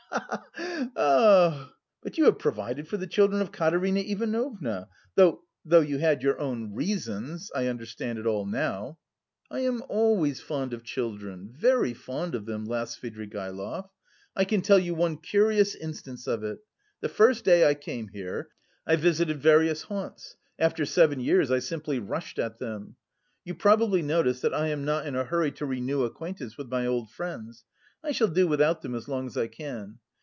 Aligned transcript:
Ha 0.11 0.19
ha 0.55 0.91
ha!" 0.97 1.73
"But 2.03 2.17
you 2.17 2.25
have 2.25 2.37
provided 2.37 2.85
for 2.89 2.97
the 2.97 3.07
children 3.07 3.41
of 3.41 3.53
Katerina 3.53 4.01
Ivanovna. 4.01 4.89
Though... 5.15 5.43
though 5.63 5.79
you 5.79 5.99
had 5.99 6.21
your 6.21 6.37
own 6.37 6.73
reasons.... 6.73 7.49
I 7.55 7.67
understand 7.67 8.19
it 8.19 8.25
all 8.25 8.45
now." 8.45 8.97
"I 9.49 9.59
am 9.59 9.81
always 9.87 10.41
fond 10.41 10.73
of 10.73 10.83
children, 10.83 11.53
very 11.57 11.93
fond 11.93 12.35
of 12.35 12.45
them," 12.45 12.65
laughed 12.65 13.01
Svidrigaïlov. 13.01 13.87
"I 14.35 14.43
can 14.43 14.61
tell 14.61 14.79
you 14.79 14.93
one 14.93 15.15
curious 15.17 15.75
instance 15.75 16.27
of 16.27 16.43
it. 16.43 16.59
The 16.99 17.07
first 17.07 17.45
day 17.45 17.65
I 17.65 17.73
came 17.73 18.09
here 18.09 18.49
I 18.85 18.97
visited 18.97 19.39
various 19.39 19.83
haunts, 19.83 20.35
after 20.59 20.85
seven 20.85 21.21
years 21.21 21.49
I 21.51 21.59
simply 21.59 21.99
rushed 21.99 22.37
at 22.37 22.59
them. 22.59 22.97
You 23.45 23.55
probably 23.55 24.01
notice 24.01 24.41
that 24.41 24.53
I 24.53 24.67
am 24.67 24.83
not 24.83 25.05
in 25.05 25.15
a 25.15 25.23
hurry 25.23 25.51
to 25.53 25.65
renew 25.65 26.03
acquaintance 26.03 26.57
with 26.57 26.67
my 26.69 26.85
old 26.85 27.09
friends. 27.09 27.63
I 28.03 28.11
shall 28.11 28.29
do 28.29 28.47
without 28.47 28.81
them 28.81 28.95
as 28.95 29.07
long 29.07 29.27
as 29.27 29.37
I 29.37 29.45
can. 29.47 29.99